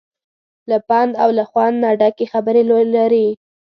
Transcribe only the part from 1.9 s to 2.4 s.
ډکې